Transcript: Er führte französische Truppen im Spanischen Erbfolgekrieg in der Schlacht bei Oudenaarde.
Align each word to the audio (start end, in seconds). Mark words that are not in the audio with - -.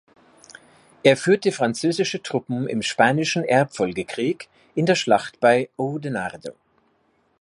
Er 1.03 1.15
führte 1.15 1.51
französische 1.51 2.23
Truppen 2.23 2.67
im 2.67 2.81
Spanischen 2.81 3.43
Erbfolgekrieg 3.43 4.47
in 4.73 4.87
der 4.87 4.95
Schlacht 4.95 5.39
bei 5.39 5.69
Oudenaarde. 5.77 6.55